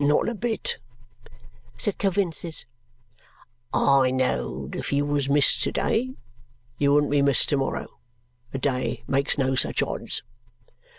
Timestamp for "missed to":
5.28-5.72, 7.20-7.58